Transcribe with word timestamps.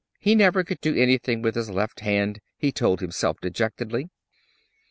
He 0.19 0.33
never 0.33 0.63
could 0.63 0.81
do 0.81 0.95
anything 0.95 1.43
with 1.43 1.53
his 1.53 1.69
left 1.69 1.99
hand, 1.99 2.39
he 2.57 2.71
told 2.71 3.01
himself 3.01 3.37
dejectedly. 3.39 4.09